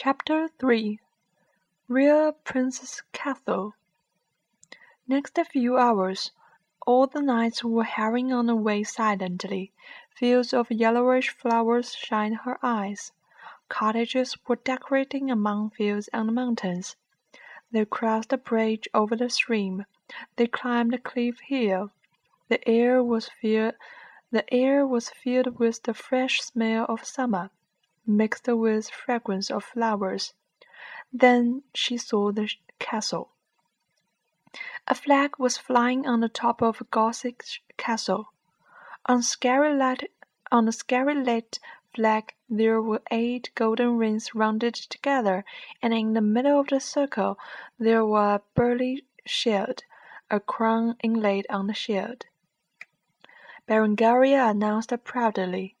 [0.00, 1.00] Chapter 3
[1.88, 3.74] Real Prince's Castle
[5.08, 6.30] Next a few hours,
[6.86, 9.72] all the knights were hurrying on the way silently.
[10.14, 13.10] Fields of yellowish flowers shined her eyes.
[13.68, 16.94] Cottages were decorating among fields and mountains.
[17.72, 19.84] They crossed a bridge over the stream.
[20.36, 21.90] They climbed a Cliff Hill.
[22.46, 23.74] The air was filled.
[24.30, 27.50] The air was filled with the fresh smell of summer
[28.08, 30.32] mixed with fragrance of flowers.
[31.12, 33.30] Then she saw the castle.
[34.86, 37.44] A flag was flying on the top of a Gothic
[37.76, 38.32] castle.
[39.06, 40.10] On scary light,
[40.50, 41.60] on the scary lit
[41.94, 45.44] flag there were eight golden rings rounded together,
[45.82, 47.38] and in the middle of the circle
[47.78, 49.84] there was a burly shield,
[50.30, 52.24] a crown inlaid on the shield.
[53.66, 55.76] Berengaria announced proudly.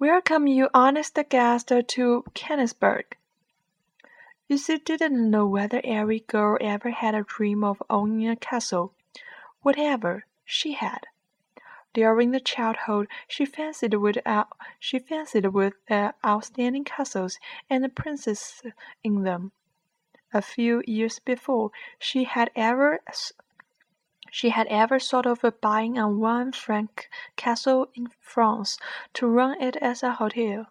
[0.00, 3.04] Welcome, you honest guest, to Kennisburg.
[4.50, 8.92] Lucy didn't know whether every girl ever had a dream of owning a castle.
[9.62, 11.06] Whatever, she had.
[11.92, 14.44] During the childhood, she fancied with uh,
[14.80, 17.38] she fancied with the outstanding castles
[17.70, 18.72] and the princesses
[19.04, 19.52] in them.
[20.32, 22.98] A few years before, she had ever
[24.36, 28.76] she had ever thought of buying a one franc castle in France
[29.12, 30.66] to run it as a hotel.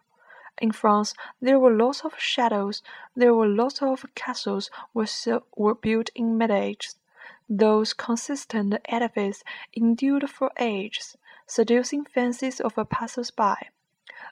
[0.58, 2.72] In France, there were lots of chateaux,
[3.16, 5.06] there were lots of castles were,
[5.56, 6.96] were built in Middle Ages.
[7.48, 13.68] Those consistent edifices endured for ages, seducing fancies of passers-by.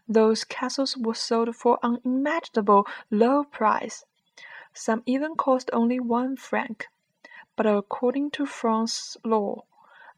[0.06, 4.04] Those castles were sold for unimaginable low price.
[4.74, 6.88] Some even cost only one franc
[7.56, 9.64] but according to French law,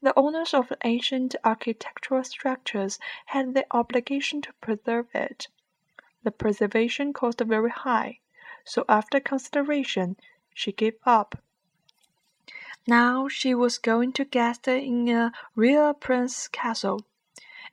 [0.00, 5.48] the owners of ancient architectural structures had the obligation to preserve it.
[6.22, 8.20] The preservation cost very high,
[8.64, 10.16] so after consideration,
[10.54, 11.42] she gave up.
[12.86, 17.06] Now she was going to guest in a real prince's castle.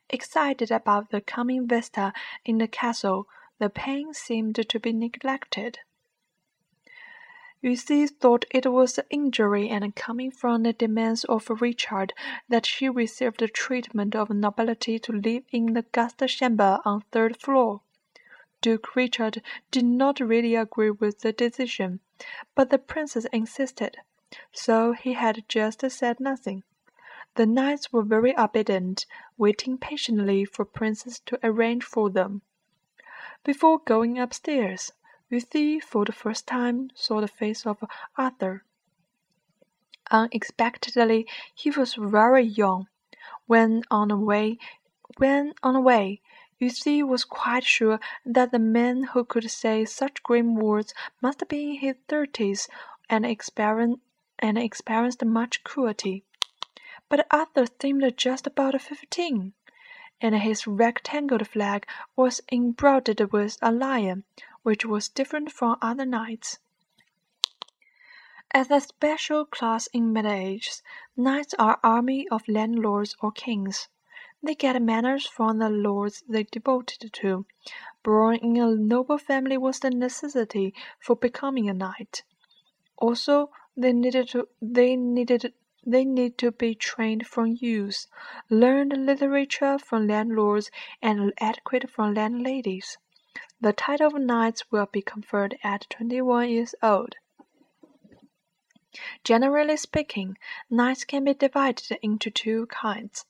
[0.08, 2.12] Excited about the coming vista
[2.44, 5.78] in the castle, the pain seemed to be neglected.
[7.64, 12.12] Lucy thought it was an injury and coming from the demands of Richard
[12.48, 17.36] that she received the treatment of nobility to live in the guest chamber on third
[17.36, 17.80] floor.
[18.60, 22.00] Duke Richard did not really agree with the decision,
[22.56, 23.96] but the princess insisted,
[24.52, 26.64] so he had just said nothing.
[27.36, 29.06] The knights were very obedient,
[29.38, 32.42] waiting patiently for Princess to arrange for them.
[33.44, 34.92] Before going upstairs,
[35.32, 37.82] Lucy for the first time saw the face of
[38.18, 38.64] Arthur.
[40.10, 42.86] Unexpectedly, he was very young.
[43.46, 44.58] When on the way,
[45.16, 46.20] when on the way,
[46.60, 51.70] Lucy was quite sure that the man who could say such grim words must be
[51.70, 52.68] in his thirties
[53.08, 54.02] and experienced
[54.38, 56.24] and experienced much cruelty.
[57.08, 59.54] But Arthur seemed just about fifteen,
[60.20, 64.24] and his rectangled flag was embroidered with a lion,
[64.62, 66.58] which was different from other knights.
[68.54, 70.82] As a special class in Middle Ages,
[71.16, 73.88] knights are army of landlords or kings.
[74.42, 77.46] They get manners from the lords they devoted to.
[78.02, 82.24] Born in a noble family was the necessity for becoming a knight.
[82.98, 85.54] Also, they needed to they needed
[85.86, 88.06] they need to be trained from youth,
[88.50, 92.98] learn literature from landlords and etiquette from landladies.
[93.62, 97.14] The title of knights will be conferred at twenty-one years old.
[99.24, 100.36] Generally speaking,
[100.68, 103.24] knights can be divided into two kinds.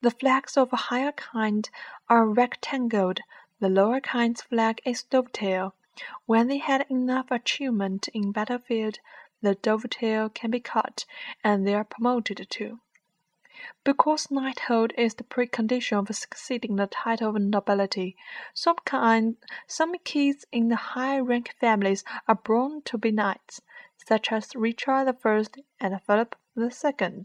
[0.00, 1.70] The flags of a higher kind
[2.08, 3.20] are rectangled,
[3.60, 5.76] the lower kind's flag is dovetail.
[6.26, 8.98] When they had enough achievement in battlefield,
[9.40, 11.04] the dovetail can be cut,
[11.44, 12.80] and they are promoted to.
[13.82, 18.16] Because knighthood is the precondition of succeeding the title of nobility,
[18.52, 23.62] some kind, some kids in the high-rank families are born to be knights,
[23.96, 25.44] such as Richard I
[25.80, 27.24] and Philip II.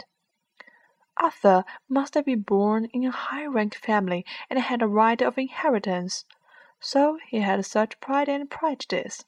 [1.18, 6.24] Arthur must have been born in a high-rank family and had a right of inheritance,
[6.80, 9.26] so he had such pride and prejudice.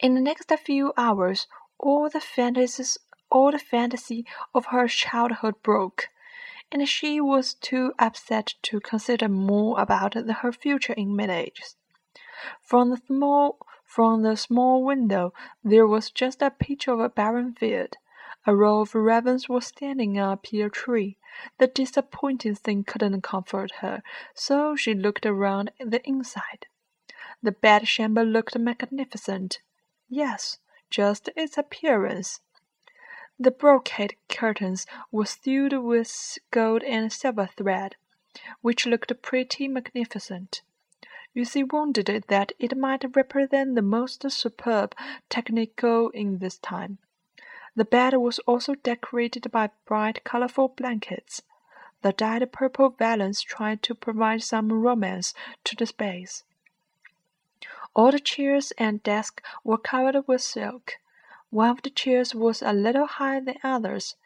[0.00, 1.46] In the next few hours,
[1.78, 2.96] all the fantasies
[3.30, 6.08] all the fantasy of her childhood broke,
[6.70, 11.76] and she was too upset to consider more about her future in ages.
[12.62, 15.32] From the small from the small window
[15.64, 17.96] there was just a pitch of a barren field.
[18.46, 21.18] A row of ravens was standing on a pear tree.
[21.58, 24.02] The disappointing thing couldn't comfort her,
[24.34, 26.66] so she looked around the inside.
[27.42, 29.60] The bedchamber looked magnificent.
[30.08, 30.58] Yes,
[30.90, 32.40] just its appearance.
[33.40, 37.94] The brocade curtains were sewed with gold and silver thread,
[38.62, 40.62] which looked pretty magnificent.
[41.36, 44.92] Lucy wondered that it might represent the most superb
[45.28, 46.98] technical in this time.
[47.76, 51.42] The bed was also decorated by bright, colorful blankets.
[52.02, 55.32] The dyed purple valance tried to provide some romance
[55.62, 56.42] to the space.
[57.94, 60.94] All the chairs and desks were covered with silk.
[61.50, 64.16] One of the chairs was a little higher than others.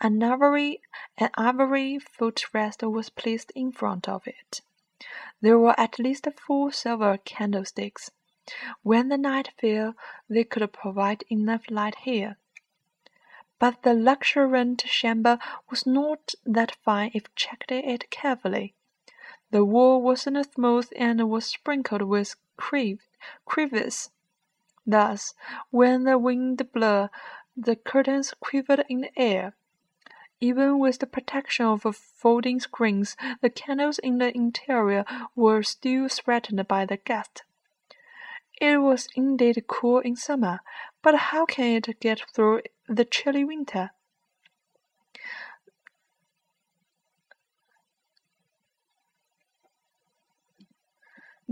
[0.00, 0.80] An ivory,
[1.18, 4.62] an ivory footrest was placed in front of it.
[5.40, 8.10] There were at least four silver candlesticks.
[8.82, 9.94] When the night fell,
[10.28, 12.38] they could provide enough light here.
[13.58, 15.38] But the luxuriant chamber
[15.68, 18.74] was not that fine if checked it carefully.
[19.50, 24.10] The wall wasn't smooth and was sprinkled with crevices.
[24.86, 25.34] Thus,
[25.70, 27.08] when the wind blew,
[27.56, 29.54] the curtains quivered in the air.
[30.40, 35.04] Even with the protection of folding screens, the candles in the interior
[35.36, 37.44] were still threatened by the gust.
[38.60, 40.60] It was indeed cool in summer,
[41.00, 43.90] but how can it get through the chilly winter?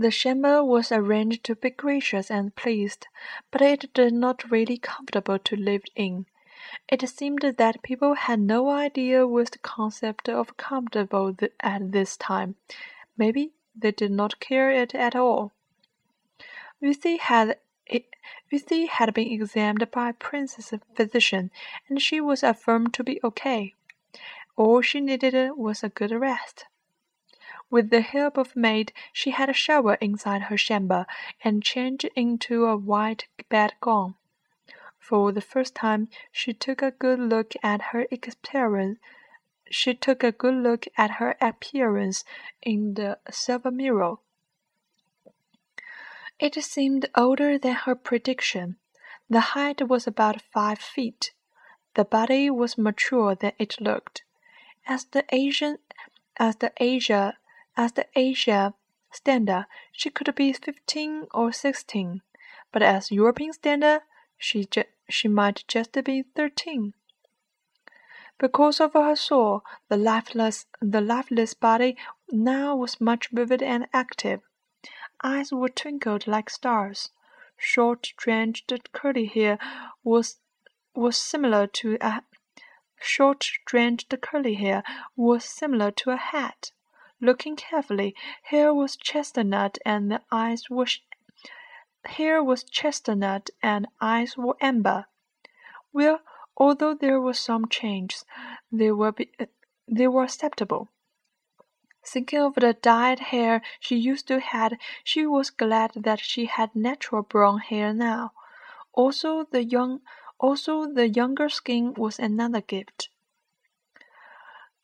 [0.01, 3.05] The chamber was arranged to be gracious and pleased,
[3.51, 6.25] but it did not really comfortable to live in.
[6.89, 12.55] It seemed that people had no idea with the concept of comfortable at this time.
[13.15, 15.51] Maybe they did not care it at all.
[16.81, 17.59] Lucy had
[18.89, 21.51] had been examined by a princess physician,
[21.87, 23.75] and she was affirmed to be okay.
[24.57, 26.65] All she needed was a good rest.
[27.71, 31.07] With the help of a maid, she had a shower inside her chamber
[31.41, 34.15] and changed into a white bedgown.
[34.99, 38.99] For the first time, she took a good look at her appearance.
[39.69, 42.25] She took a good look at her appearance
[42.61, 44.17] in the silver mirror.
[46.39, 48.75] It seemed older than her prediction.
[49.29, 51.31] The height was about five feet.
[51.93, 54.23] The body was maturer than it looked.
[54.85, 55.77] As the Asian,
[56.37, 57.37] as the Asia,
[57.75, 58.73] as the Asia
[59.11, 62.21] standard, she could be fifteen or sixteen,
[62.71, 64.01] but as European standard,
[64.37, 64.67] she
[65.09, 66.93] she might just be thirteen.
[68.37, 71.95] Because of her soul, the lifeless, the lifeless body
[72.31, 74.41] now was much vivid and active
[75.23, 77.11] eyes were twinkled like stars.
[77.57, 79.59] Short, drenched curly hair
[80.03, 80.39] was
[80.95, 82.23] was similar to a
[82.99, 84.83] short, drenched curly hair
[85.15, 86.71] was similar to a hat.
[87.23, 90.87] Looking carefully, hair was chestnut and the eyes were
[92.03, 95.05] hair was chestnut and eyes were amber.
[95.93, 96.21] Well,
[96.57, 98.25] although there were some changes,
[98.71, 99.29] they were be,
[99.87, 100.89] they were acceptable.
[102.03, 104.73] Thinking of the dyed hair she used to have,
[105.03, 108.31] she was glad that she had natural brown hair now.
[108.93, 110.01] Also the young
[110.39, 113.09] also the younger skin was another gift.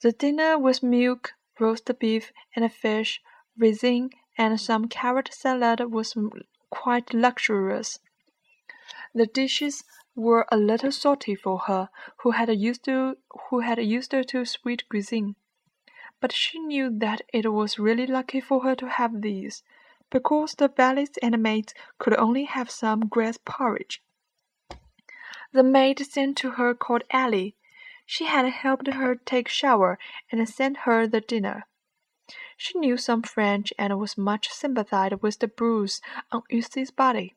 [0.01, 3.21] The dinner was milk, roast beef and fish,
[3.57, 6.15] raisin, and some carrot salad was
[6.69, 7.99] quite luxurious.
[9.13, 9.83] The dishes
[10.15, 13.17] were a little salty for her, who had used to
[13.49, 15.35] who had used to sweet cuisine
[16.19, 19.63] but she knew that it was really lucky for her to have these,
[20.09, 24.01] because the valets and maids could only have some grass porridge.
[25.51, 27.55] The maid sent to her called Ellie.
[28.09, 29.99] She had helped her take shower
[30.31, 31.67] and sent her the dinner.
[32.55, 37.35] She knew some French and was much sympathized with the bruise on Yusie's body.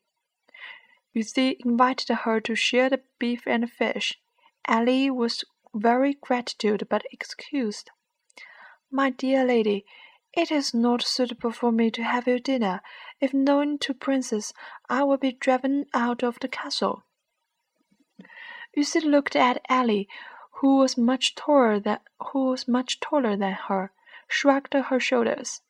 [1.13, 4.21] Yusie invited her to share the beef and fish.
[4.69, 7.91] Ellie was very gratitude but excused.
[8.93, 9.85] My dear lady,
[10.33, 12.81] it is not suitable for me to have your dinner.
[13.21, 14.53] If known to Princess,
[14.89, 17.03] I will be driven out of the castle.
[18.77, 20.09] Yusie looked at Ellie,
[20.61, 21.99] who was much taller than
[22.33, 23.91] who was much taller than her,
[24.29, 25.63] shrugged her shoulders.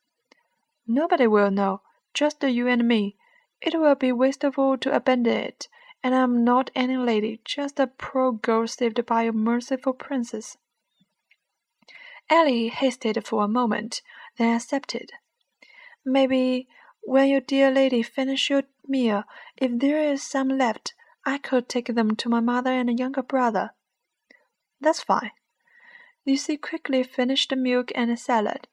[0.85, 1.82] Nobody will know,
[2.12, 3.16] just you and me.
[3.61, 5.68] It will be wasteful to abandon it,
[6.02, 10.56] and I am not any lady, just a poor girl saved by a merciful princess.
[12.28, 14.02] Ellie hesitated for a moment,
[14.38, 15.12] then accepted.
[16.04, 16.68] Maybe
[17.02, 19.23] when your dear lady finish your meal,
[19.56, 20.94] if there is some left,
[21.25, 23.70] I could take them to my mother and younger brother.
[24.80, 25.32] That's fine.
[26.26, 28.68] Lucy quickly finished the milk and the salad.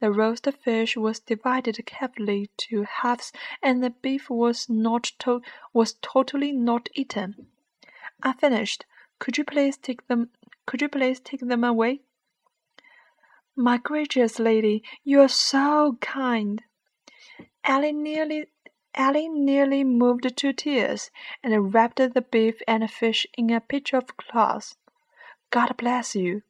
[0.00, 5.42] The roast fish was divided carefully to halves, and the beef was not to
[5.72, 7.46] was totally not eaten.
[8.22, 8.84] I finished.
[9.20, 10.30] Could you please take them?
[10.66, 12.00] Could you please take them away?
[13.54, 16.62] My gracious lady, you are so kind.
[17.62, 18.46] Ellie nearly
[18.94, 21.10] Ellie nearly moved to tears,
[21.42, 24.74] and wrapped the beef and fish in a pitch of cloth.
[25.52, 26.42] God bless you.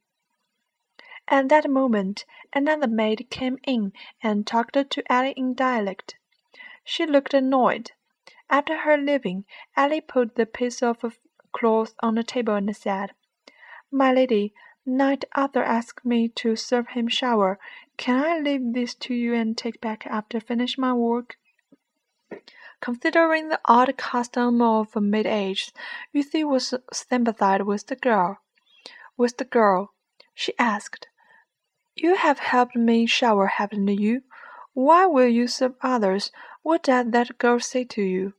[1.27, 3.93] At that moment, another maid came in
[4.23, 6.15] and talked to Ellie in dialect.
[6.85, 7.91] She looked annoyed.
[8.49, 9.45] After her leaving,
[9.77, 11.19] Ellie put the piece of
[11.51, 13.11] cloth on the table and said,
[13.91, 14.55] My lady,
[14.87, 17.59] Knight Arthur asked me to serve him shower.
[17.97, 21.39] Can I leave this to you and take back after finish my work?
[22.81, 25.73] Considering the odd custom of mid-age,
[26.15, 28.39] Yusi was sympathized with the girl.
[29.17, 29.93] With the girl,
[30.35, 31.07] she asked,
[31.95, 34.23] "You have helped me shower, haven't you?
[34.73, 36.33] Why will you serve others?
[36.63, 38.35] What does that girl say to you?"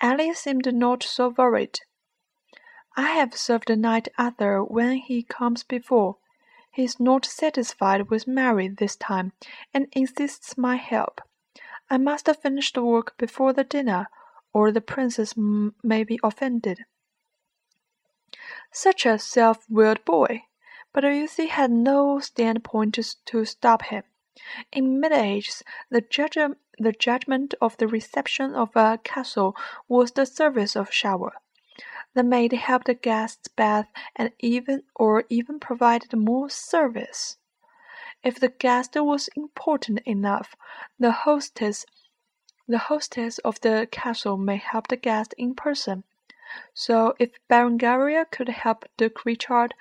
[0.00, 1.78] Ellie seemed not so worried.
[2.96, 6.16] I have served Knight Arthur when he comes before.
[6.70, 9.32] He is not satisfied with Mary this time,
[9.74, 11.20] and insists my help.
[11.90, 14.06] I must finish the work before the dinner,
[14.54, 16.86] or the princess may be offended.
[18.70, 20.46] Such a self-willed boy!
[20.94, 24.04] But Yusi had no standpoint to, to stop him.
[24.72, 26.38] In Middle Ages, the, judge,
[26.78, 29.54] the judgment of the reception of a castle
[29.86, 31.34] was the service of shower.
[32.14, 33.86] The maid helped the guests bathe
[34.16, 37.36] and even or even provided more service.
[38.22, 40.56] If the guest was important enough,
[40.98, 41.84] the hostess
[42.68, 46.04] the hostess of the castle may help the guest in person.
[46.74, 49.74] So if Berengaria could help Duke Richard,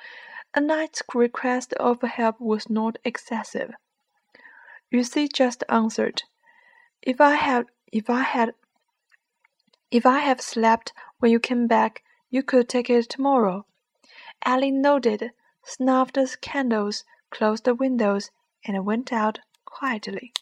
[0.53, 3.71] a knight's request of help was not excessive.
[4.91, 6.23] Yusi just answered,
[7.01, 8.53] "If I had, if I had,
[9.89, 13.65] if I have slept when you came back, you could take it tomorrow."
[14.45, 15.31] Ellie nodded,
[15.63, 18.31] snuffed the candles, closed the windows,
[18.65, 20.33] and went out quietly.